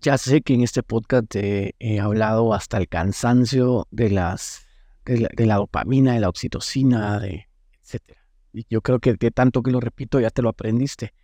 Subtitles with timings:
[0.00, 4.68] Ya sé que en este podcast he hablado hasta el cansancio de las
[5.04, 7.48] de la, dopamina, de la oxitocina, de
[7.82, 8.20] etcétera.
[8.52, 11.14] Y yo creo que de tanto que lo repito ya te lo aprendiste.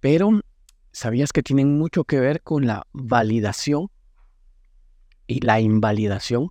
[0.00, 0.40] Pero
[0.92, 3.90] ¿sabías que tienen mucho que ver con la validación
[5.26, 6.50] y la invalidación?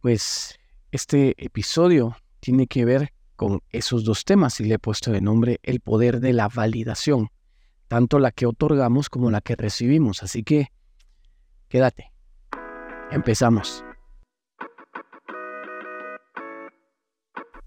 [0.00, 0.58] Pues
[0.92, 5.58] este episodio tiene que ver con esos dos temas y le he puesto de nombre
[5.62, 7.30] el poder de la validación,
[7.92, 10.22] tanto la que otorgamos como la que recibimos.
[10.22, 10.68] Así que
[11.68, 12.10] quédate.
[13.10, 13.84] Empezamos.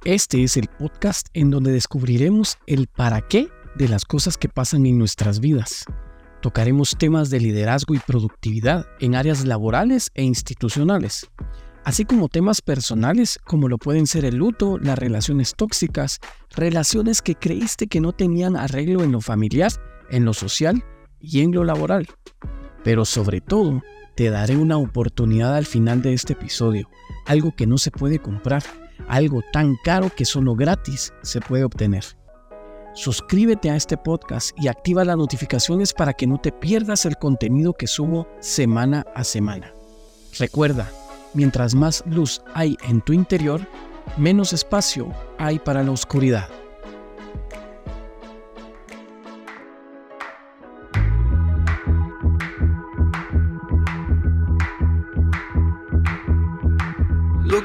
[0.04, 4.88] Este es el podcast en donde descubriremos el para qué de las cosas que pasan
[4.88, 5.86] en nuestras vidas.
[6.42, 11.30] Tocaremos temas de liderazgo y productividad en áreas laborales e institucionales,
[11.84, 16.20] así como temas personales como lo pueden ser el luto, las relaciones tóxicas,
[16.56, 19.72] relaciones que creíste que no tenían arreglo en lo familiar,
[20.10, 20.84] en lo social
[21.20, 22.08] y en lo laboral.
[22.84, 23.82] Pero sobre todo,
[24.16, 26.90] te daré una oportunidad al final de este episodio,
[27.26, 28.64] algo que no se puede comprar
[29.08, 32.04] algo tan caro que solo gratis se puede obtener.
[32.94, 37.74] Suscríbete a este podcast y activa las notificaciones para que no te pierdas el contenido
[37.74, 39.74] que subo semana a semana.
[40.40, 40.90] Recuerda,
[41.34, 43.62] mientras más luz hay en tu interior,
[44.18, 46.48] menos espacio hay para la oscuridad.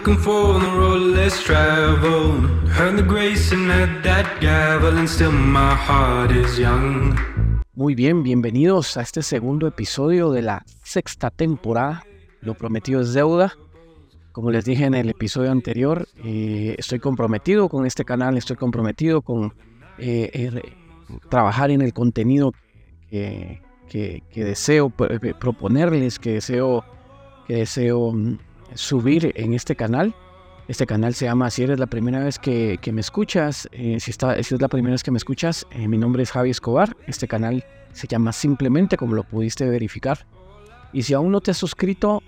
[0.01, 2.49] Looking for the road less traveled.
[2.71, 7.19] Heard the grace and had that gavel, and still my heart is young.
[7.75, 12.03] Muy bien, bienvenidos a este segundo episodio de la sexta temporada.
[12.41, 13.53] Lo prometido es deuda.
[14.33, 19.21] Como les dije en el episodio anterior, eh, estoy comprometido con este canal, estoy comprometido
[19.21, 19.53] con
[19.99, 20.63] eh, eh,
[21.29, 22.55] trabajar en el contenido
[23.11, 26.87] que, que, que deseo proponerles, que deseo,
[27.47, 28.39] que deseo mm,
[28.75, 30.15] subir en este canal.
[30.69, 34.41] Este canal se llama Si eres la primera vez que, me escuchas, eh, si, está,
[34.43, 36.97] si es la primera vez que me escuchas, eh, mi nombre es Javi Escobar.
[37.07, 40.27] Este canal se llama simplemente como lo pudiste verificar.
[40.93, 42.23] Y si aún no te has suscrito,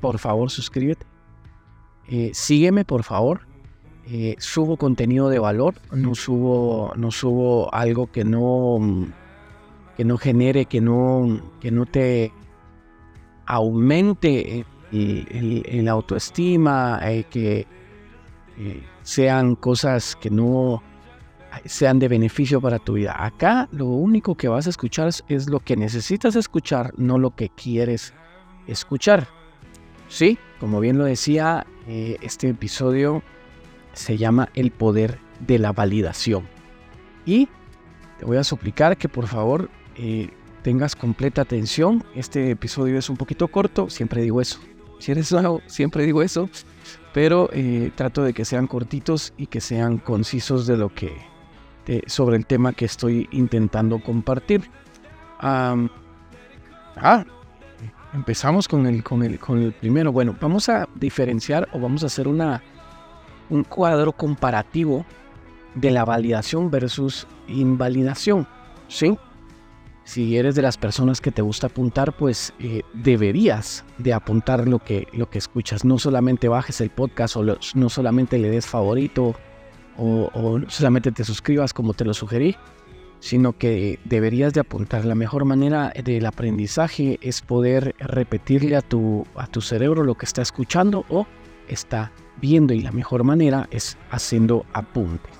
[0.00, 1.06] por favor suscríbete.
[2.08, 3.40] Eh, sígueme por favor.
[4.38, 8.78] subo contenido de valor, no subo, no subo algo que no,
[9.96, 12.32] que no genere, que no, que no te
[13.46, 17.66] aumente en la autoestima, eh, que
[18.58, 20.82] eh, sean cosas que no
[21.64, 23.14] sean de beneficio para tu vida.
[23.24, 27.48] Acá lo único que vas a escuchar es, lo que necesitas escuchar, no lo que
[27.48, 28.12] quieres
[28.66, 29.28] escuchar.
[30.08, 33.22] Sí, como bien lo decía, eh, este episodio
[33.92, 36.46] se llama El poder de la validación.
[37.24, 37.48] Y
[38.18, 39.70] te voy a suplicar que por favor
[40.62, 42.04] tengas completa atención.
[42.14, 44.60] Este episodio es un poquito corto, siempre digo eso.
[44.98, 46.48] Si eres nuevo, siempre digo eso,
[47.12, 51.14] pero eh, trato de que sean cortitos y que sean concisos de lo que
[52.06, 54.68] sobre el tema que estoy intentando compartir.
[55.38, 55.76] ah,
[58.12, 60.12] empezamos con el, con, el, con el primero.
[60.12, 62.62] Bueno, vamos a diferenciar o vamos a hacer una,
[63.50, 65.04] un cuadro comparativo
[65.74, 68.46] de la validación versus invalidación.
[68.88, 69.16] ¿Sí?
[70.06, 74.78] Si eres de las personas que te gusta apuntar, pues eh, deberías de apuntar lo
[74.78, 75.84] que, lo que escuchas.
[75.84, 77.42] No solamente bajes el podcast o
[77.74, 79.34] no solamente le des favorito
[79.98, 82.54] o, o, solamente te suscribas como te lo sugerí,
[83.18, 85.04] sino que deberías de apuntar.
[85.04, 90.26] La mejor manera del aprendizaje es poder repetirle a tu, a tu cerebro lo que
[90.26, 91.26] está escuchando o
[91.66, 95.32] está viendo y la mejor manera es haciendo apuntes.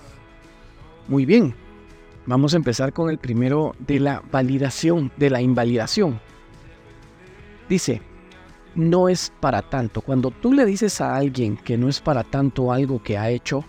[1.07, 1.55] Muy bien,
[2.27, 6.21] Vamos a empezar con el primero de la validación, de la invalidación.
[7.69, 8.03] Dice,
[8.75, 10.01] no es para tanto.
[10.01, 13.65] Cuando tú le dices a alguien que no es para tanto algo que ha hecho,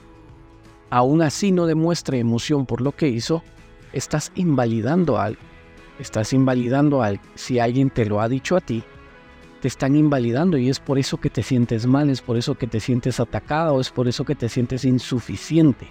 [0.90, 3.44] aún así no demuestre emoción por lo que hizo,
[3.94, 5.42] estás invalidando algo.
[6.00, 7.24] Estás invalidando algo.
[7.36, 8.84] Si alguien te lo ha dicho a ti,
[9.62, 12.68] te están invalidando y es por eso que te sientes mal, es por eso que
[12.68, 15.88] te sientes atacado, es por eso que te sientes insuficiente.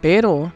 [0.00, 0.52] Pero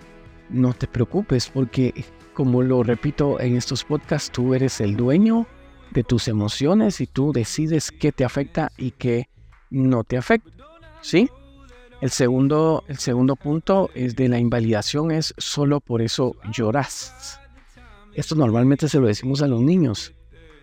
[0.50, 2.04] no te preocupes porque,
[2.34, 5.46] como lo repito en estos podcasts, tú eres el dueño
[5.92, 9.28] de tus emociones y tú decides qué te afecta y qué
[9.70, 10.50] no te afecta.
[11.02, 11.28] ¿Sí?
[12.00, 17.38] El segundo, el segundo punto es de la invalidación es solo por eso lloras.
[18.14, 20.14] Esto normalmente se lo decimos a los niños,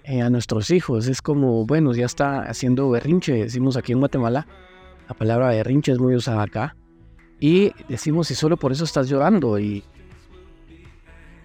[0.03, 1.07] eh, a nuestros hijos.
[1.07, 4.47] Es como, bueno, ya está haciendo berrinche, decimos aquí en Guatemala.
[5.07, 6.75] La palabra berrinche es muy usada acá.
[7.39, 9.59] Y decimos, si solo por eso estás llorando.
[9.59, 9.83] Y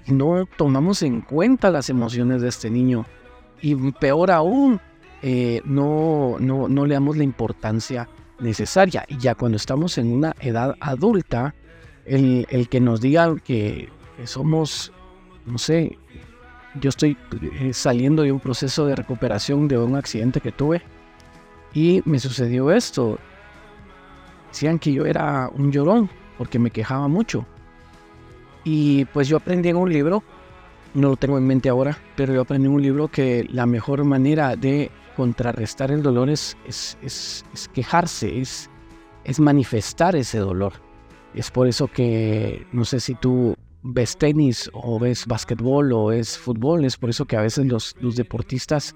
[0.06, 3.06] no tomamos en cuenta las emociones de este niño.
[3.60, 4.80] Y peor aún,
[5.22, 8.08] eh, no, no, no le damos la importancia
[8.40, 9.04] necesaria.
[9.08, 11.54] Y ya cuando estamos en una edad adulta,
[12.04, 13.88] el, que nos diga que,
[14.24, 14.92] somos,
[15.46, 15.98] no sé,
[16.80, 17.16] yo estoy
[17.60, 20.82] eh, saliendo de un proceso de recuperación de un accidente que tuve
[21.74, 23.18] y me sucedió esto.
[24.52, 27.46] Decían que yo era un llorón porque me quejaba mucho.
[28.64, 30.22] Y pues yo aprendí en un libro,
[30.92, 34.04] no lo tengo en mente ahora, pero yo aprendí en un libro que la mejor
[34.04, 38.68] manera de contrarrestar el dolor es, es, quejarse, es,
[39.24, 40.74] es manifestar ese dolor.
[41.32, 46.36] Es por eso que no sé si tú ves tenis o ves básquetbol o es
[46.36, 48.94] fútbol, es por eso que a veces los, los deportistas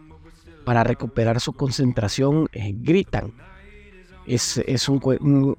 [0.67, 3.33] para recuperar su concentración eh, gritan.
[4.27, 5.57] Es, es un,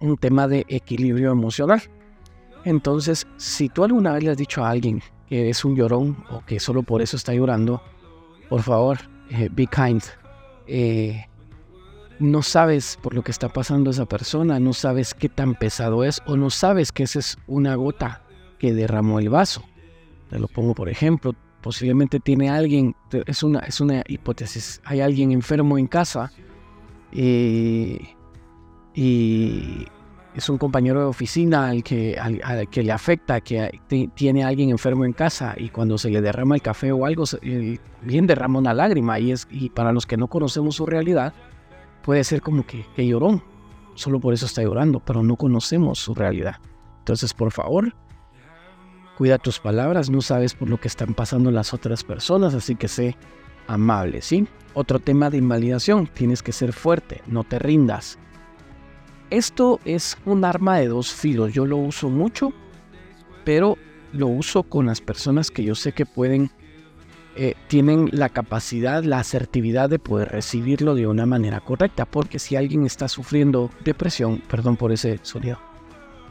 [0.00, 1.82] un, tema de equilibrio emocional.
[2.64, 6.44] Entonces, si tú alguna vez le has dicho a alguien que es un llorón o
[6.44, 7.82] que solo por eso está llorando,
[8.48, 8.98] por favor,
[9.30, 10.02] eh, be kind.
[10.66, 11.24] Eh,
[12.18, 16.22] no sabes por lo que está pasando esa persona, no sabes qué tan pesado es
[16.26, 18.22] o no sabes que esa es una gota
[18.58, 19.62] que derramó el vaso.
[20.30, 22.94] Te lo pongo por ejemplo, posiblemente tiene alguien,
[23.26, 26.32] es una, es una hipótesis, hay alguien enfermo en casa
[27.12, 27.98] eh,
[28.94, 29.86] y
[30.34, 33.80] es un compañero de oficina al que, al, que le afecta, que
[34.14, 37.24] tiene alguien enfermo en casa y cuando se le derrama el café o algo,
[38.02, 41.32] bien derrama una lágrima y, es, y para los que no conocemos su realidad,
[42.02, 43.42] puede ser como que, que lloró,
[43.94, 46.56] solo por eso está llorando, pero no conocemos su realidad.
[46.98, 47.94] Entonces, por favor,
[49.16, 52.88] cuida tus palabras, no sabes por lo que están pasando las otras personas, así que
[52.88, 53.16] sé
[53.66, 54.46] amable, ¿sí?
[54.74, 58.18] Otro tema de invalidación, tienes que ser fuerte, no te rindas.
[59.30, 62.52] Esto es un arma de dos filos, yo lo uso mucho,
[63.44, 63.76] pero
[64.12, 66.50] lo uso con las personas que yo sé que pueden
[67.38, 72.06] eh, tienen la capacidad, la asertividad de poder recibirlo de una manera correcta.
[72.06, 75.58] Porque si alguien está sufriendo depresión, perdón por ese sonido,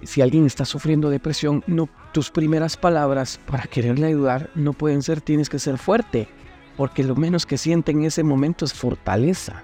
[0.02, 5.22] si alguien está sufriendo depresión, no, tus primeras palabras para quererle ayudar no pueden ser
[5.22, 6.28] tienes que ser fuerte,
[6.78, 9.64] porque lo menos que siente en ese momento es fortaleza.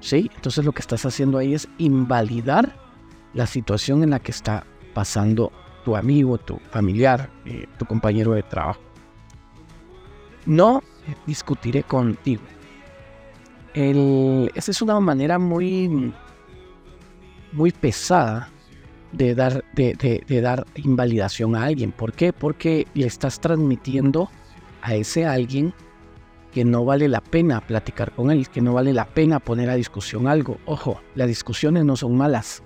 [0.00, 0.30] ¿Sí?
[0.34, 2.76] Entonces lo que estás haciendo ahí es invalidar
[3.32, 5.50] la situación en la que está pasando
[5.84, 8.80] tu amigo, tu familiar, eh, tu compañero de trabajo.
[10.44, 10.82] No
[11.26, 12.42] discutiré contigo.
[13.74, 16.12] esa es una manera muy,
[17.52, 18.48] muy pesada
[19.12, 21.92] de dar, de, dar invalidación a alguien.
[21.92, 22.32] ¿Por qué?
[22.32, 24.30] Porque le estás transmitiendo
[24.82, 25.74] a ese alguien
[26.56, 29.74] que no vale la pena platicar con él, que no vale la pena poner a
[29.74, 30.56] discusión algo.
[30.64, 32.62] Ojo, las discusiones no son malas,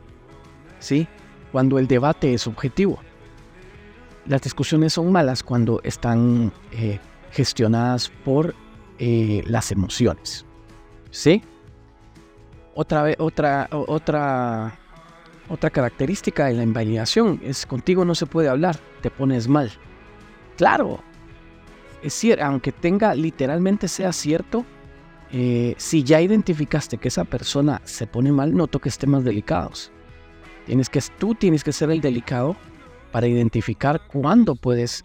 [0.79, 1.09] ¿sí?
[1.51, 3.01] Cuando el debate es objetivo.
[4.27, 7.01] Las discusiones son malas cuando están eh,
[7.33, 8.55] gestionadas por
[9.01, 10.47] eh, las emociones.
[11.11, 11.43] ¿Sí?
[12.77, 14.79] Otra, otra, otra,
[15.49, 19.73] otra característica de la invalidación es contigo no se puede hablar, te pones mal.
[20.57, 21.03] Claro,
[22.03, 24.65] es cierto, aunque tenga literalmente sea cierto,
[25.33, 29.93] eh, si ya identificaste que esa persona se pone mal, no toques temas delicados.
[30.67, 32.57] Tienes que, tú tienes que ser el delicado
[33.13, 35.05] para identificar cuándo puedes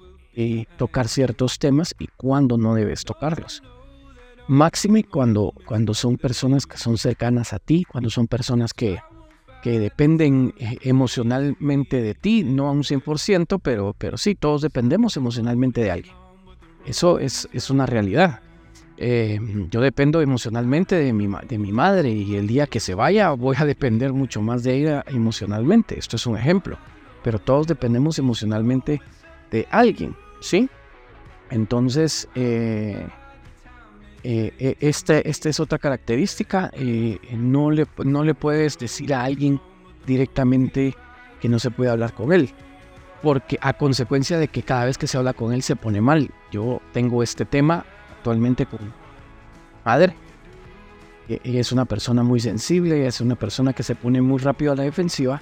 [0.77, 3.63] tocar ciertos temas y cuándo no debes tocarlos.
[4.47, 8.99] Máxime cuando, cuando son personas que son cercanas a ti, cuando son personas que,
[9.63, 15.17] que dependen eh, emocionalmente de ti, no a un 100%, pero, pero sí, todos dependemos
[15.17, 16.24] emocionalmente de alguien.
[16.85, 18.41] Eso es, es una realidad.
[18.97, 19.39] Eh,
[19.69, 23.57] yo dependo emocionalmente de mi, de mi madre y el día que se vaya voy
[23.59, 25.99] a depender mucho más de ella emocionalmente.
[25.99, 26.77] Esto es un ejemplo.
[27.23, 29.01] Pero todos dependemos emocionalmente
[29.51, 30.15] de alguien.
[30.39, 30.69] ¿sí?
[31.49, 33.07] Entonces, eh,
[34.23, 36.71] eh, eh, esta, esta, es otra característica.
[37.33, 39.59] no, le, no le puedes decir a alguien
[40.05, 40.95] directamente
[41.39, 42.49] que no se puede hablar con él.
[43.21, 46.31] Porque a consecuencia de que cada vez que se habla con él se pone mal.
[46.51, 47.85] Yo tengo este tema
[48.17, 48.79] actualmente con
[49.83, 50.15] madre.
[51.27, 54.75] Ella es una persona muy sensible, es una persona que se pone muy rápido a
[54.75, 55.41] la defensiva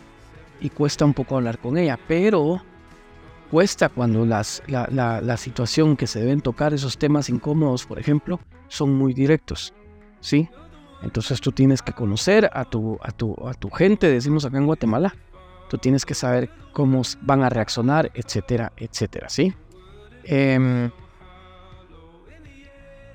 [0.61, 1.99] y cuesta un poco hablar con ella.
[2.07, 2.61] Pero
[3.51, 8.93] cuesta cuando las, la, situación que se deben tocar, esos temas incómodos, por ejemplo, son
[8.95, 9.73] muy directos,
[10.21, 10.49] ¿sí?
[11.03, 14.65] Entonces tú tienes que conocer a tu, a tu, a tu gente, decimos acá en
[14.65, 15.13] Guatemala,
[15.69, 19.53] tú tienes que saber cómo van a reaccionar, etcétera, etcétera, ¿sí?
[20.25, 20.89] Em,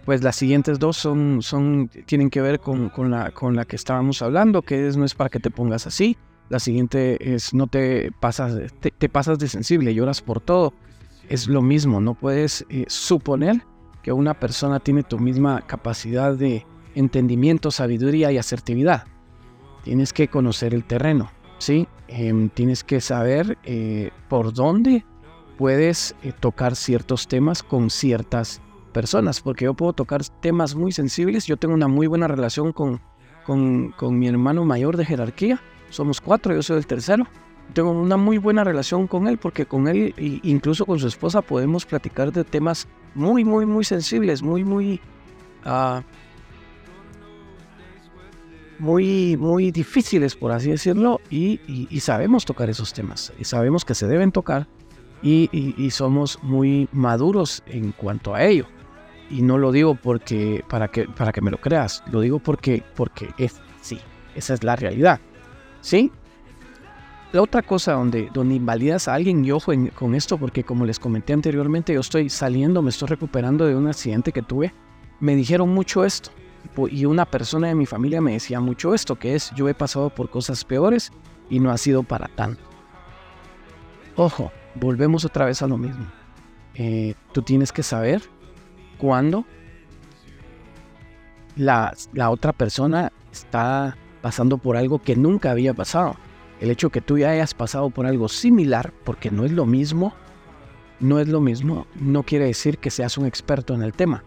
[0.04, 3.76] pues las siguientes dos son, son, tienen que ver con, con, la, con la que
[3.76, 6.16] estábamos hablando, que es, no es para que te pongas así,
[6.48, 10.72] la siguiente es no te pasas, te, pasas de sensible, lloras por todo.
[11.28, 13.62] es lo mismo, no puedes eh, suponer
[14.02, 16.64] que una persona tiene tu misma capacidad de
[16.94, 19.04] entendimiento, sabiduría y asertividad.
[19.84, 21.86] Tienes que conocer el terreno, ¿sí?
[22.08, 25.04] Em, tienes que saber eh, por dónde
[25.58, 28.62] puedes eh, tocar ciertos temas con ciertas
[28.92, 31.46] personas, porque yo puedo tocar temas muy sensibles.
[31.46, 33.00] Yo tengo una muy buena relación con,
[33.44, 35.60] con, mi hermano mayor de jerarquía.
[35.90, 37.26] Somos cuatro, yo soy el tercero
[37.74, 41.42] tengo una muy buena relación con él porque con él e incluso con su esposa
[41.42, 45.00] podemos platicar de temas muy, muy, muy sensibles, muy, muy,
[45.66, 46.00] uh,
[48.78, 53.94] muy, muy difíciles, por así decirlo, y, y, sabemos tocar esos temas, y sabemos que
[53.94, 54.66] se deben tocar,
[55.22, 58.66] y, y, somos muy maduros en cuanto a ello.
[59.30, 62.82] Y no lo digo porque, para, que, para que me lo creas, lo digo porque,
[62.94, 63.98] porque es, sí,
[64.34, 65.20] esa es la realidad.
[65.80, 66.12] ¿Sí?
[67.32, 70.98] La otra cosa donde, donde invalidas a alguien, y ojo con esto, porque como les
[70.98, 74.72] comenté anteriormente, yo estoy saliendo, me estoy recuperando de un accidente que tuve,
[75.20, 76.30] me dijeron mucho esto.
[76.90, 80.10] Y una persona de mi familia me decía mucho esto, que es, yo he pasado
[80.10, 81.10] por cosas peores
[81.50, 82.62] y no ha sido para tanto.
[84.16, 86.06] Ojo, volvemos otra vez a lo mismo.
[86.74, 88.22] Eh, tú tienes que saber
[88.98, 89.44] cuándo
[91.56, 96.16] la, la otra persona está pasando por algo que nunca había pasado
[96.60, 100.12] el hecho que tú ya hayas pasado por algo similar, porque no es lo mismo,
[101.00, 104.24] no es lo mismo, no quiere decir que seas un experto en el tema.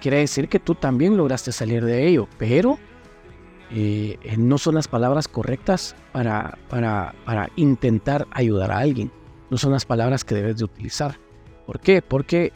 [0.00, 2.78] Quiere decir que tú también lograste salir de ello, pero
[3.70, 9.12] eh, no son las palabras correctas para, para, para intentar ayudar a alguien.
[9.50, 11.18] No son las palabras que debes de utilizar.
[11.66, 12.02] ¿Por qué?
[12.02, 12.52] Porque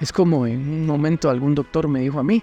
[0.00, 2.42] es como en un momento algún doctor me dijo a mí,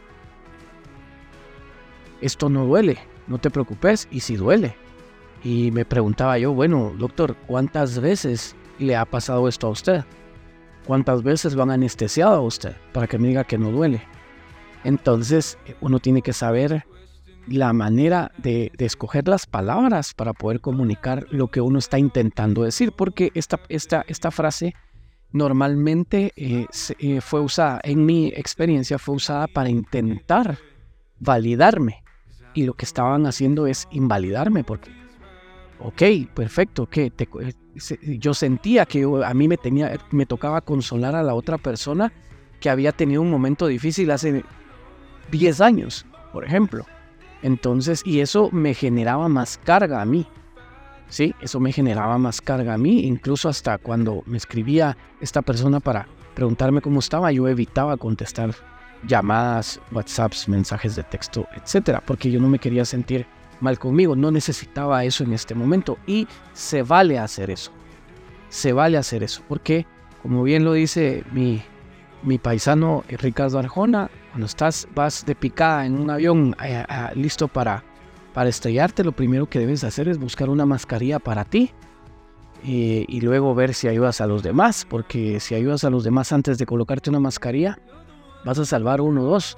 [2.22, 4.76] esto no duele, no te preocupes, y si duele,
[5.44, 10.06] y me preguntaba yo, bueno, doctor, ¿cuántas veces le ha pasado esto a usted?
[10.86, 14.04] ¿Cuántas veces lo han anestesiado a usted para que me diga que no duele?
[14.84, 16.86] Entonces, uno tiene que saber
[17.48, 22.92] la manera de, escoger las palabras para poder comunicar lo que uno está intentando decir,
[22.92, 24.76] porque esta, esta, esta frase
[25.32, 26.68] normalmente eh,
[27.00, 30.58] eh, fue usada, en mi experiencia, fue usada para intentar
[31.20, 32.04] validarme.
[32.54, 34.92] Y lo que estaban haciendo es invalidarme, porque
[35.80, 37.54] ok, perfecto, que eh,
[38.02, 42.12] yo sentía que a mí me, tenía, me tocaba consolar a la otra persona
[42.60, 44.44] que había tenido un momento difícil hace
[45.32, 46.86] 10 años, por ejemplo.
[47.42, 50.26] Entonces, y eso me generaba más carga a mí.
[51.10, 55.80] Sí, eso me generaba más carga a mí, incluso hasta cuando me escribía esta persona
[55.80, 58.56] para preguntarme cómo estaba, yo evitaba contestar
[59.08, 63.28] llamadas, WhatsApps, mensajes de texto, etcétera, porque yo no me quería sentir
[63.66, 67.72] mal conmigo, no necesitaba eso en este momento y se vale hacer eso.
[68.50, 69.86] Se vale hacer eso, porque
[70.22, 71.62] como bien lo dice mi,
[72.24, 77.48] mi paisano Ricardo Arjona, cuando estás, vas de picada en un avión eh, eh, listo
[77.48, 77.84] para,
[78.34, 81.72] para estrellarte, lo primero que debes hacer es buscar una mascarilla para ti
[82.64, 86.32] y, y luego ver si ayudas a los demás, porque si ayudas a los demás
[86.32, 87.80] antes de colocarte una mascarilla,
[88.46, 89.58] vas a salvar uno o dos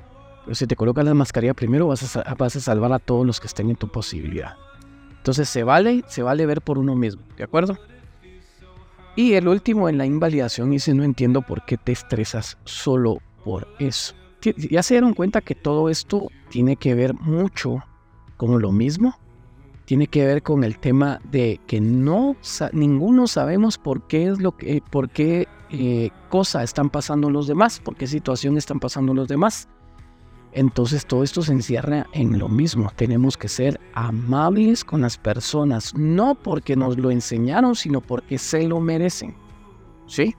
[0.53, 3.47] si te colocas la mascarilla primero, vas a, vas a salvar a todos los que
[3.47, 4.55] estén en tu posibilidad.
[5.17, 7.77] Entonces se vale, se vale ver por uno mismo, ¿de acuerdo?
[9.17, 13.67] Y el último en la invalidación dice, no entiendo por qué te estresas solo por
[13.79, 14.13] eso.
[14.69, 17.83] Ya se dieron cuenta que todo esto tiene que ver mucho
[18.37, 19.17] con lo mismo.
[19.85, 22.35] Tiene que ver con el tema de que no
[22.73, 27.79] ninguno sabemos por qué es lo que, por qué eh, cosa están pasando los demás,
[27.79, 29.67] por qué situación están pasando los demás.
[30.57, 32.91] Entonces todo esto se encierra en lo mismo.
[32.95, 38.67] Tenemos que ser amables con las personas, no porque nos lo enseñaron, sino porque se
[38.67, 39.35] lo merecen.
[40.07, 40.33] ¿Sí?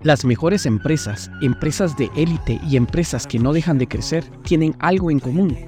[0.00, 5.10] Las mejores empresas, empresas de élite y empresas que no dejan de crecer tienen algo
[5.10, 5.58] en común.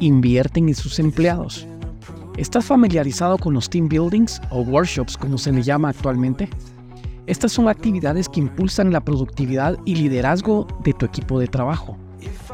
[0.00, 1.68] Invierten en sus empleados
[2.36, 6.50] ¿Estás familiarizado con los team buildings o workshops como se le llama actualmente?
[7.26, 11.96] Estas son actividades que impulsan la productividad y liderazgo de tu equipo de trabajo.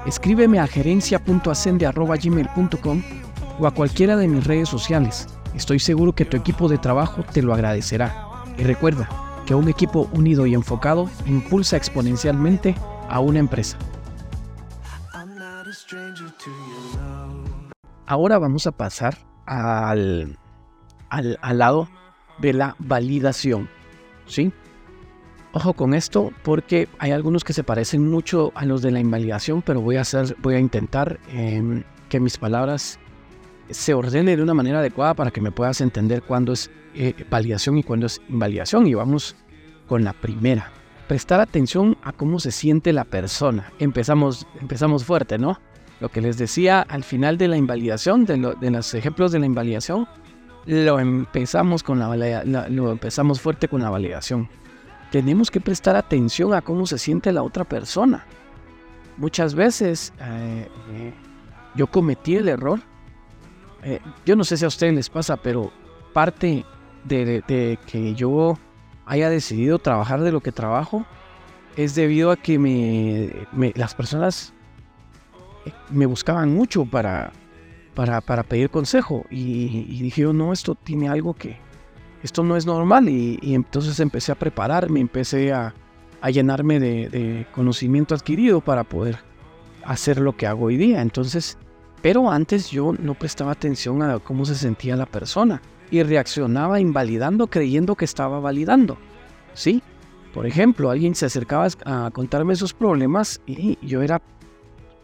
[0.06, 3.02] Escríbeme a gerencia.ascende.gmail.com
[3.58, 5.26] o a cualquiera de mis redes sociales.
[5.56, 8.28] Estoy seguro que tu equipo de trabajo te lo agradecerá.
[8.56, 9.08] Y recuerda
[9.46, 12.76] que un equipo unido y enfocado impulsa exponencialmente
[13.08, 13.78] a una empresa.
[18.06, 20.38] Ahora vamos a pasar al,
[21.08, 21.88] al, lado
[22.38, 23.68] de la validación.
[24.26, 24.52] ¿Sí?
[25.52, 29.60] Ojo con esto porque hay algunos que se parecen mucho a los de la invalidación,
[29.62, 32.98] pero voy a, hacer, voy a intentar em, que mis palabras
[33.70, 37.78] se ordenen de una manera adecuada para que me puedas entender cuándo es eh, validación
[37.78, 38.86] y cuándo es invalidación.
[38.86, 39.36] Y vamos
[39.86, 40.70] con la primera.
[41.08, 43.72] Prestar atención a cómo se siente la persona.
[43.78, 45.58] Empezamos, empezamos fuerte, ¿no?
[46.02, 50.08] Lo que les decía al final de la invalidación, de, los ejemplos de la invalidación,
[50.66, 54.48] lo empezamos, con la, lo empezamos fuerte con la validación.
[55.12, 58.26] Tenemos que prestar atención a cómo se siente la otra persona.
[59.16, 61.12] Muchas veces eh,
[61.76, 62.80] yo cometí el error.
[63.84, 65.70] Eh, yo no sé si a ustedes les pasa, pero
[66.12, 66.64] parte
[67.04, 68.58] de, que yo
[69.06, 71.06] haya decidido trabajar de lo que trabajo
[71.76, 74.52] es debido a que me, las personas
[75.90, 77.32] me buscaban mucho para,
[77.94, 81.58] para, pedir consejo y, dije no, esto tiene algo que,
[82.22, 85.74] esto no es normal y, entonces empecé a prepararme, empecé a,
[86.30, 89.18] llenarme de, conocimiento adquirido para poder
[89.84, 91.02] hacer lo que hago hoy día.
[91.02, 91.58] Entonces,
[92.00, 97.48] pero antes yo no prestaba atención a cómo se sentía la persona y reaccionaba invalidando
[97.48, 98.98] creyendo que estaba validando.
[99.54, 99.82] ¿Sí?
[100.32, 104.22] Por ejemplo, alguien se acercaba a contarme sus problemas y yo era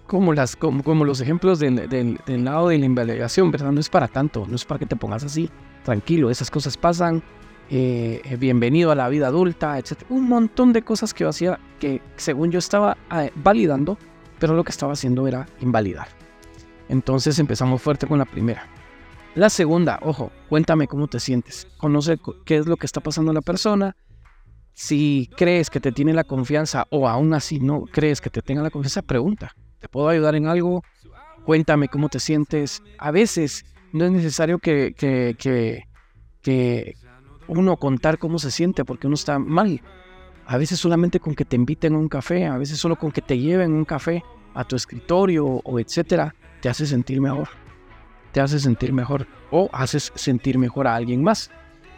[0.08, 3.70] como, las, como, los ejemplos del, lado de la invalidación, ¿verdad?
[3.70, 5.48] No es para tanto, no es para que te pongas así,
[5.84, 7.22] tranquilo, esas cosas pasan,
[7.70, 10.02] eh, eh, bienvenido a la vida adulta, etc.
[10.08, 13.98] Un montón de cosas que yo hacía que según yo estaba eh, validando,
[14.40, 16.08] pero lo que estaba haciendo era invalidar.
[16.88, 18.66] Entonces empezamos fuerte con la primera.
[19.34, 23.34] La segunda, ojo, cuéntame cómo te sientes, conoce qué es lo que está pasando a
[23.34, 23.94] la persona,
[24.72, 28.62] si crees que te tiene la confianza o aún así no crees que te tenga
[28.62, 29.54] la confianza, pregunta.
[29.78, 30.82] ¿Te puedo ayudar en algo?
[31.44, 32.82] Cuéntame cómo te sientes.
[32.98, 35.84] A veces no es necesario que,
[37.46, 39.80] uno contar cómo se siente porque uno está mal.
[40.46, 43.22] A veces solamente con que te inviten a un café, a veces solo con que
[43.22, 44.22] te lleven un café
[44.54, 47.48] a tu escritorio o etcétera, te hace sentir mejor.
[48.32, 51.50] Te hace sentir mejor o haces sentir mejor a alguien más.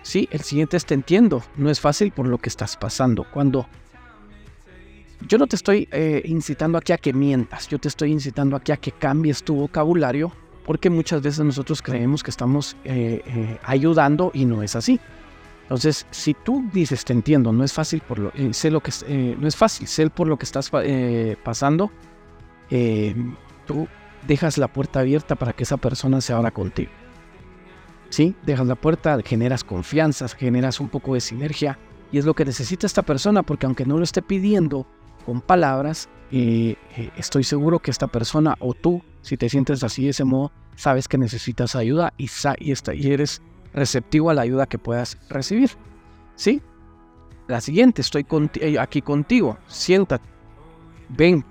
[0.03, 1.43] Sí, el siguiente es te entiendo.
[1.57, 3.25] No es fácil por lo que estás pasando.
[3.33, 3.67] Cuando
[5.29, 8.73] yo no te estoy eh, incitando aquí a que mientas, yo te estoy incitando aquí
[8.73, 10.33] a que cambies tu vocabulario,
[10.65, 15.01] porque muchas veces nosotros creemos que estamos eh, eh, ayudando y no es así.
[15.63, 18.91] Entonces, si tú dices, te entiendo, no es fácil por lo, sé lo que
[19.39, 20.69] no es fácil, sé por lo que estás
[21.45, 21.93] pasando,
[23.67, 23.87] tú
[24.27, 26.91] dejas la puerta abierta para que esa persona se abra contigo.
[28.09, 28.35] ¿Sí?
[28.45, 31.79] Dejas la puerta, generas confianza, generas un poco de sinergia
[32.11, 34.89] y es lo que necesita esta persona porque aunque no lo esté pidiendo,
[35.25, 40.05] con palabras, eh, eh, estoy seguro que esta persona o tú, si te sientes así
[40.05, 44.67] de ese modo, sabes que necesitas ayuda y, y, y eres receptivo a la ayuda
[44.67, 45.71] que puedas recibir.
[46.35, 46.63] ¿Sí?
[47.49, 48.27] La siguiente, estoy
[48.61, 50.25] eh, aquí contigo, siéntate,
[51.09, 51.45] ven,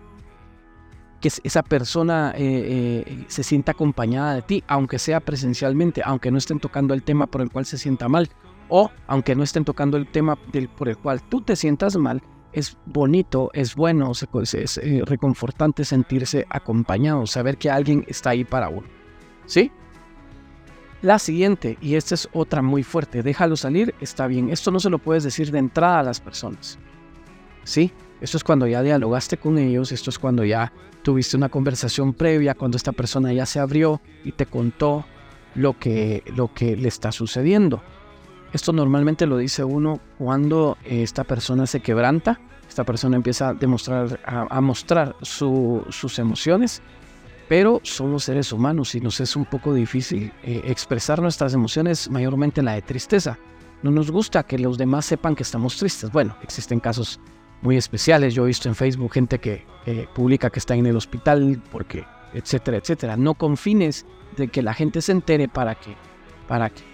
[1.19, 6.93] que esa persona se sienta acompañada de ti, aunque sea presencialmente, aunque no estén tocando
[6.93, 8.29] el tema por el cual se sienta mal,
[8.69, 10.37] o aunque no estén tocando el tema
[10.77, 12.23] por el cual tú te sientas mal,
[12.53, 18.69] es bonito, es bueno, es, eh, reconfortante sentirse acompañado, saber que alguien está ahí para
[18.69, 18.87] uno.
[19.45, 19.71] ¿Sí?
[21.01, 24.49] La siguiente, y esta es otra muy fuerte, déjalo salir, está bien.
[24.49, 26.77] Esto no se lo puedes decir de entrada a las personas.
[27.63, 27.91] ¿Sí?
[28.19, 32.53] Esto es cuando ya dialogaste con ellos, esto es cuando ya tuviste una conversación previa,
[32.53, 35.05] cuando esta persona ya se abrió y te contó
[35.55, 37.81] lo que, lo que le está sucediendo.
[38.51, 44.19] Esto normalmente lo dice uno cuando esta persona se quebranta, esta persona empieza a demostrar,
[44.25, 46.81] a, mostrar sus emociones,
[47.47, 52.61] pero somos seres humanos y nos es un poco difícil eh, expresar nuestras emociones, mayormente
[52.61, 53.37] la de tristeza.
[53.81, 56.11] No nos gusta que los demás sepan que estamos tristes.
[56.11, 57.19] Bueno, existen casos
[57.61, 58.33] muy especiales.
[58.33, 59.65] Yo he visto en Facebook gente que
[60.13, 63.15] publica que está en el hospital porque, etcétera, etcétera.
[63.15, 64.05] No confines
[64.37, 65.95] de que la gente se entere para que,
[66.47, 66.88] para que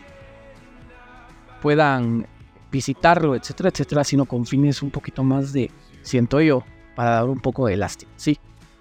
[1.62, 2.28] puedan
[2.72, 6.64] visitarlo, etcétera, etcétera, sino con fines un poquito más de, siento yo,
[6.96, 8.38] para dar un poco de lástima, ¿sí?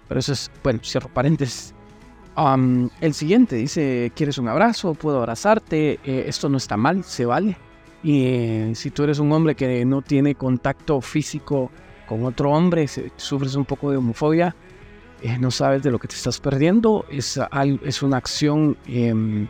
[0.07, 1.73] Pero eso es, bueno, cierro paréntesis.
[3.01, 4.93] el siguiente dice, ¿quieres un abrazo?
[4.93, 5.99] ¿Puedo abrazarte?
[6.03, 7.57] Eh, esto no está mal, se vale.
[8.03, 11.71] Y eh, si tú eres un hombre que no tiene contacto físico
[12.07, 14.55] con otro hombre, sufres un poco de homofobia,
[15.21, 17.39] eh, no sabes de lo que te estás perdiendo, es,
[17.83, 19.47] es una acción em,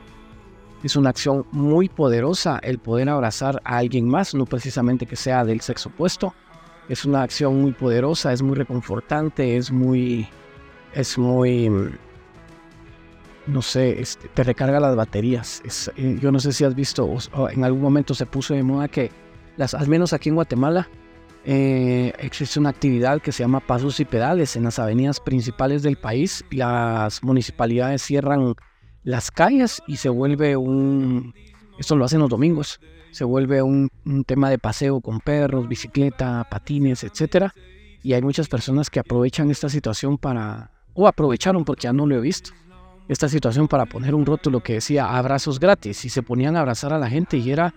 [0.85, 5.43] es una acción muy poderosa el poder abrazar a alguien más, no precisamente que sea
[5.43, 6.33] del sexo opuesto.
[6.87, 10.27] Es una acción muy poderosa, es muy reconfortante, es muy,
[10.93, 11.69] es muy,
[13.47, 15.63] no sé, este, te recarga las baterías.
[15.97, 17.11] Eh, yo no sé si has visto,
[17.49, 19.09] en algún momento se puso de moda que,
[19.57, 20.87] las, al menos aquí en Guatemala,
[21.47, 25.95] Eh, existe una actividad que se llama pasos y pedales en las avenidas principales del
[25.95, 26.43] país.
[26.49, 28.55] Las municipalidades cierran
[29.05, 31.33] las calles y se vuelve un,
[31.79, 33.89] esto lo hacen los domingos, se vuelve un,
[34.25, 37.51] tema de paseo con perros, bicicleta, patines, etc.
[38.03, 42.15] Y hay muchas personas que aprovechan esta situación para, o aprovecharon porque ya no lo
[42.15, 42.51] he visto,
[43.07, 46.91] esta situación para poner un rótulo que decía abrazos gratis y se ponían a abrazar
[46.91, 47.73] a la gente y era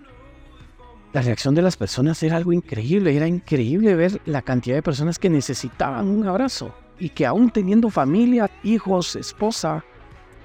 [1.13, 5.19] la reacción de las personas era algo increíble, era increíble ver la cantidad de personas
[5.19, 9.85] que necesitaban un abrazo y que aún teniendo familia, hijos, esposa,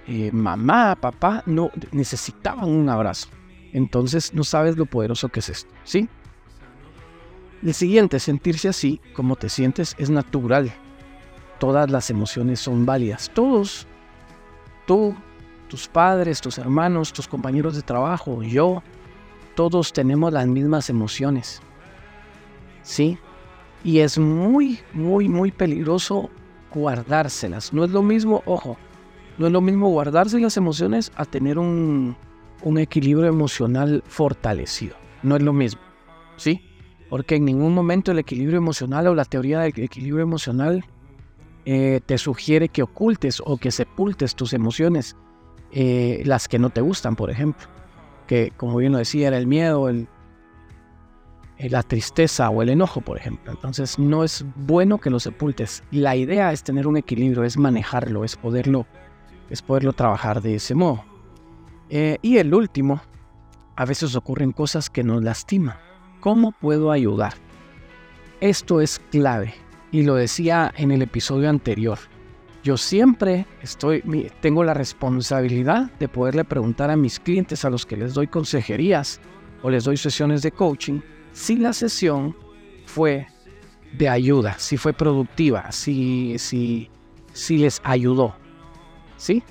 [0.07, 3.27] eh, mamá, papá, no necesitaban un abrazo.
[3.71, 6.07] Entonces no sabes lo poderoso que es esto, ¿sí?
[7.63, 10.71] El siguiente, sentirse así como te sientes es natural.
[11.59, 13.31] Todas las emociones son válidas.
[13.33, 13.87] Todos,
[14.85, 15.15] tú,
[15.69, 18.83] tus padres, tus hermanos, tus compañeros de trabajo, yo,
[19.55, 21.61] todos tenemos las mismas emociones.
[22.81, 23.17] ¿Sí?
[23.83, 26.29] Y es muy, muy, muy peligroso
[26.73, 27.71] guardárselas.
[27.71, 28.77] No es lo mismo, ojo,
[29.37, 32.15] no es lo mismo guardarse las emociones a tener un,
[32.77, 34.95] equilibrio emocional fortalecido.
[35.21, 35.81] No es lo mismo.
[36.37, 36.61] ¿Sí?
[37.09, 40.83] Porque en ningún momento el equilibrio emocional o la teoría del equilibrio emocional
[41.65, 45.15] eh, te sugiere que ocultes o que sepultes tus emociones,
[45.71, 47.67] eh, las que no te gustan, por ejemplo
[48.27, 50.07] que como bien lo decía, era el miedo, el,
[51.57, 53.51] la tristeza o el enojo, por ejemplo.
[53.51, 55.83] Entonces no es bueno que lo sepultes.
[55.91, 58.85] La idea es tener un equilibrio, es manejarlo, es poderlo,
[59.53, 61.05] es poderlo trabajar de ese modo.
[61.91, 63.03] Eh, y el último,
[63.75, 65.77] a veces ocurren cosas que nos lastiman.
[66.21, 67.35] ¿Cómo puedo ayudar?
[68.41, 69.53] Esto es clave
[69.91, 71.99] y lo decía en el episodio anterior.
[72.63, 74.01] Yo siempre estoy,
[74.41, 79.21] tengo la responsabilidad de poderle preguntar a mis clientes a los que les doy consejerías
[79.61, 80.99] o les doy sesiones de coaching
[81.31, 82.35] si la sesión
[82.87, 83.27] fue
[83.95, 86.89] de ayuda, si fue productiva, si, si,
[87.33, 88.35] si les ayudó.
[89.23, 89.41] ¿Sí?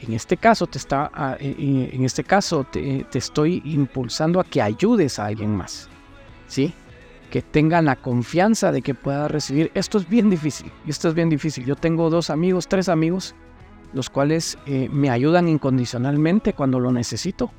[0.00, 4.60] En este caso te está, ah, en este caso te, te estoy impulsando a que
[4.60, 5.88] ayudes a alguien más.
[6.46, 6.74] ¿Sí?
[7.30, 9.70] que tengan la confianza de que pueda recibir.
[9.74, 11.64] Esto es bien difícil, esto es bien difícil.
[11.64, 13.34] Yo tengo dos amigos, tres amigos,
[13.92, 17.50] los cuales eh, me ayudan incondicionalmente cuando lo necesito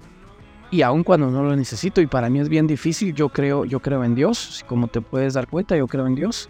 [0.71, 2.01] y aun cuando no lo necesito.
[2.01, 3.13] Y para mí es bien difícil.
[3.13, 6.49] Yo creo, yo creo en Dios, como te puedes dar cuenta, yo creo en Dios.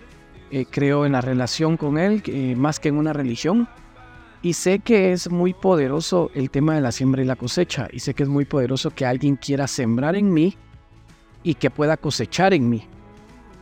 [0.51, 3.67] Eh, creo en la relación con Él eh, más que en una religión.
[4.41, 7.87] Y sé que es muy poderoso el tema de la siembra y la cosecha.
[7.91, 10.55] Y sé que es muy poderoso que alguien quiera sembrar en mí
[11.43, 12.87] y que pueda cosechar en mí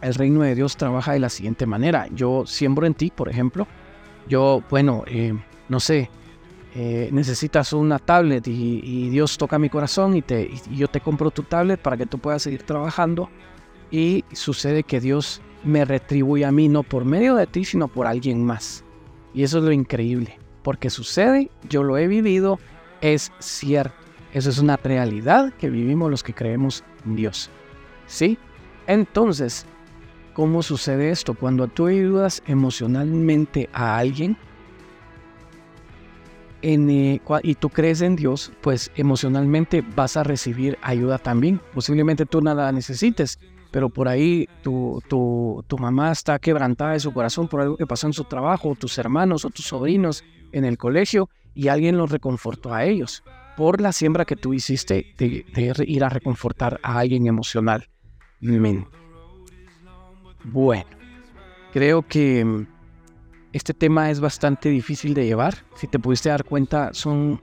[0.02, 2.08] el reino de Dios trabaja de la siguiente manera.
[2.13, 3.68] Yo siembro en ti, por ejemplo.
[4.28, 5.34] Yo, bueno, eh,
[5.70, 6.10] no sé,
[6.76, 11.32] eh, necesitas una tablet y, Dios toca mi corazón y, te, y yo te compro
[11.32, 13.30] tu tablet para que tú puedas seguir trabajando.
[13.90, 18.06] Y sucede que Dios me retribuye a mí no por medio de ti, sino por
[18.06, 18.84] alguien más.
[19.34, 20.38] Y eso es lo increíble.
[20.63, 22.60] Porque sucede, yo lo he vivido,
[23.02, 23.96] es cierto.
[24.34, 27.50] Eso es una realidad que vivimos los que creemos en Dios.
[28.08, 28.38] ¿Sí?
[28.86, 29.65] Entonces,
[30.38, 31.34] ¿Cómo sucede esto?
[31.34, 34.38] Cuando tú ayudas emocionalmente a alguien
[36.62, 41.60] eh, y tú crees en Dios, pues emocionalmente vas a recibir ayuda también.
[41.74, 43.39] Posiblemente tú nada necesites,
[43.72, 48.06] pero por ahí tu, tu, mamá está quebrantada de su corazón por algo que pasó
[48.06, 52.12] en su trabajo, o tus hermanos o tus sobrinos en el colegio, y alguien los
[52.12, 53.24] reconfortó a ellos
[53.58, 55.44] por la siembra que tú hiciste de,
[55.88, 57.90] ir a reconfortar a alguien emocionalmente.
[60.44, 60.86] Bueno,
[61.74, 62.68] creo que mm,
[63.54, 65.56] este tema es bastante difícil de llevar.
[65.76, 67.42] Si te pudiste dar cuenta, son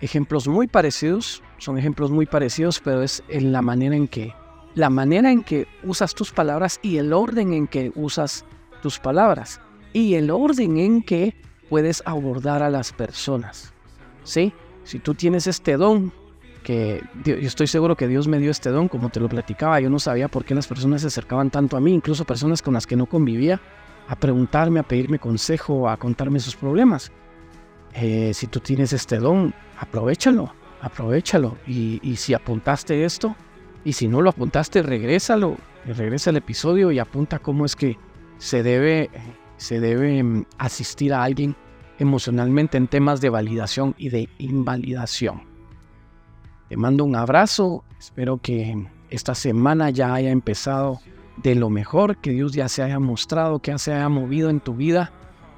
[0.00, 4.32] ejemplos muy parecidos, son ejemplos muy parecidos, pero es en la manera en que
[4.76, 8.44] la manera en que usas tus palabras y el orden en que usas
[8.80, 9.60] tus palabras
[9.92, 11.34] y el orden en que
[11.68, 13.72] puedes abordar a las personas.
[14.24, 14.52] ¿Sí?
[14.84, 16.12] Si tú tienes este don
[16.62, 19.88] que yo estoy seguro que Dios me dio este don, como te lo platicaba, yo
[19.88, 22.86] no sabía por qué las personas se acercaban tanto a mí, incluso personas con las
[22.86, 23.60] que no convivía,
[24.06, 27.10] a preguntarme, a pedirme consejo, a contarme sus problemas.
[27.94, 30.52] Eh, si tú tienes este don, aprovechalo,
[30.82, 31.56] aprovechalo.
[31.66, 33.34] Y, y, si apuntaste esto,
[33.84, 37.96] y si no lo apuntaste, regrésalo, regresa al episodio y apunta cómo es que
[38.38, 39.10] se debe,
[39.58, 41.54] se debe mm, asistir a alguien
[41.98, 45.42] emocionalmente en temas de validación y de invalidación.
[46.68, 47.84] Te mando un abrazo.
[47.98, 51.00] Espero que esta semana ya haya empezado
[51.42, 54.60] de lo mejor, que Dios ya se haya mostrado, que ya se haya movido en
[54.60, 55.12] tu vida.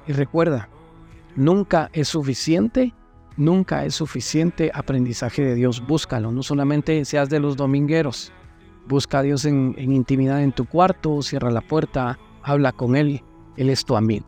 [0.07, 0.69] Y recuerda,
[1.35, 2.93] nunca es suficiente,
[3.37, 5.85] nunca es suficiente aprendizaje de Dios.
[5.85, 8.31] Búscalo, no solamente seas de los domingueros.
[8.87, 13.23] Busca a Dios en, en intimidad en tu cuarto, cierra la puerta, habla con Él.
[13.57, 14.25] Él es tu amigo.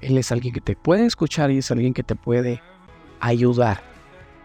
[0.00, 2.60] Él es alguien que te puede escuchar y es alguien que te puede
[3.20, 3.82] ayudar.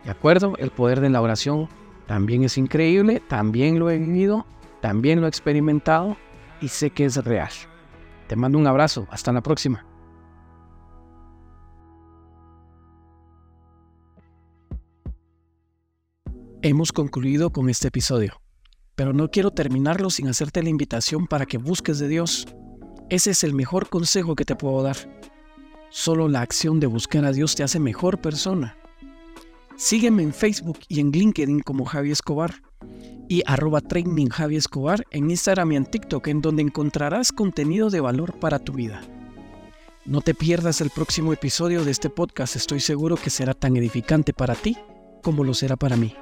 [0.04, 0.54] ¿De acuerdo?
[0.58, 1.68] El poder de la oración
[2.06, 4.46] también es increíble, también lo he vivido,
[4.82, 6.16] también lo he experimentado
[6.62, 7.50] y sé que es real.
[8.28, 9.86] Te mando un abrazo, hasta la próxima.
[16.62, 18.42] Hemos concluido con este episodio,
[18.96, 22.46] pero no quiero terminarlo sin hacerte la invitación para que busques de Dios.
[23.10, 24.98] Ese es el mejor consejo que te puedo dar.
[25.90, 28.78] Solo la acción de buscar a Dios te hace mejor persona.
[29.78, 32.62] Sígueme en Facebook y en LinkedIn como Javi Escobar
[33.30, 38.02] y arroba training Javi Escobar en Instagram y en TikTok en donde encontrarás contenido de
[38.02, 39.02] valor para tu vida.
[40.06, 44.34] No te pierdas el próximo episodio de este podcast, estoy seguro que será tan edificante
[44.34, 44.78] para ti
[45.24, 46.14] como lo será para mí.